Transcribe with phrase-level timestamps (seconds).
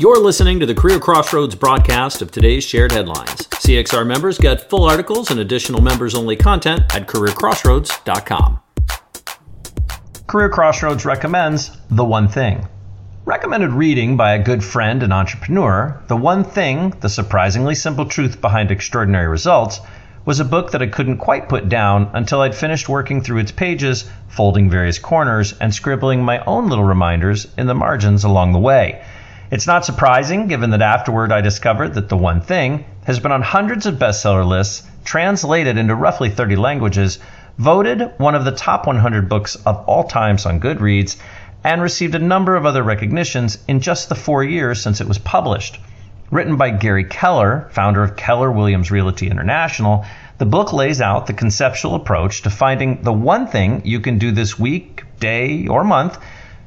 [0.00, 3.48] You're listening to the CareerXroads broadcast of today's shared headlines.
[3.48, 8.60] CXR members get full articles and additional members only content at careerxroads.com.
[10.28, 12.68] Career Crossroads recommends The One Thing.
[13.24, 18.40] Recommended reading by a good friend and entrepreneur, The One Thing The Surprisingly Simple Truth
[18.40, 19.80] Behind Extraordinary Results
[20.24, 23.50] was a book that I couldn't quite put down until I'd finished working through its
[23.50, 28.60] pages, folding various corners, and scribbling my own little reminders in the margins along the
[28.60, 29.04] way.
[29.50, 33.40] It's not surprising, given that afterward I discovered that The One Thing has been on
[33.40, 37.18] hundreds of bestseller lists, translated into roughly 30 languages,
[37.56, 41.16] voted one of the top 100 books of all times on Goodreads,
[41.64, 45.16] and received a number of other recognitions in just the four years since it was
[45.16, 45.80] published.
[46.30, 50.04] Written by Gary Keller, founder of Keller Williams Realty International,
[50.36, 54.30] the book lays out the conceptual approach to finding the one thing you can do
[54.30, 56.18] this week, day, or month,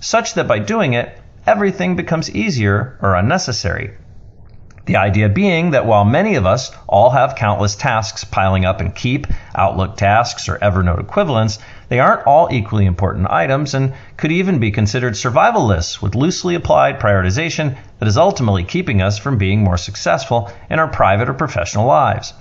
[0.00, 3.92] such that by doing it, everything becomes easier or unnecessary.
[4.84, 8.92] The idea being that while many of us all have countless tasks piling up in
[8.92, 14.58] Keep, Outlook tasks, or Evernote equivalents, they aren't all equally important items and could even
[14.58, 19.64] be considered survival lists with loosely applied prioritization that is ultimately keeping us from being
[19.64, 22.34] more successful in our private or professional lives.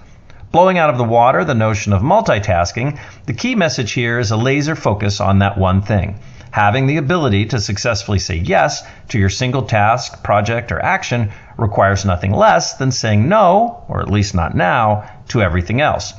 [0.52, 4.38] Blowing out of the water the notion of multitasking, the key message here is a
[4.38, 6.20] laser focus on that one thing.
[6.52, 12.06] Having the ability to successfully say yes to your single task, project, or action requires
[12.06, 16.14] nothing less than saying no, or at least not now, to everything else.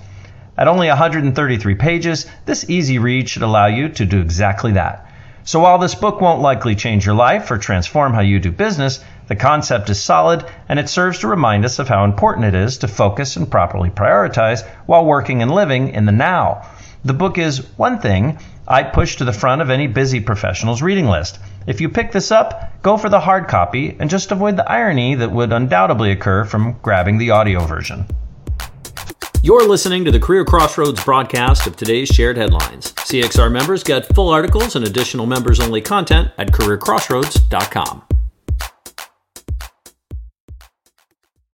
[0.57, 5.07] At only 133 pages, this easy read should allow you to do exactly that.
[5.45, 9.03] So while this book won't likely change your life or transform how you do business,
[9.29, 12.79] the concept is solid and it serves to remind us of how important it is
[12.79, 16.67] to focus and properly prioritize while working and living in the now.
[17.05, 21.07] The book is one thing I'd push to the front of any busy professional's reading
[21.07, 21.39] list.
[21.67, 25.15] If you pick this up, go for the hard copy and just avoid the irony
[25.15, 28.07] that would undoubtedly occur from grabbing the audio version.
[29.42, 32.92] You're listening to the CareerXroads broadcast of today's shared headlines.
[32.92, 38.17] CXR members get full articles and additional members only content at careerxroads.com.